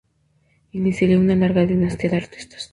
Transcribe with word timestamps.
Iniciaría 0.71 1.19
una 1.19 1.35
larga 1.35 1.63
dinastía 1.67 2.09
de 2.09 2.17
artistas. 2.17 2.69